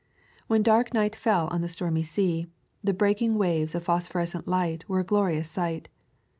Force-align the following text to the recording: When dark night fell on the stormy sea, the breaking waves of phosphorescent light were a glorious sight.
When 0.47 0.63
dark 0.63 0.95
night 0.95 1.15
fell 1.15 1.45
on 1.51 1.61
the 1.61 1.69
stormy 1.69 2.01
sea, 2.01 2.47
the 2.83 2.91
breaking 2.91 3.35
waves 3.37 3.75
of 3.75 3.83
phosphorescent 3.83 4.47
light 4.47 4.83
were 4.89 5.01
a 5.01 5.03
glorious 5.03 5.47
sight. 5.47 5.89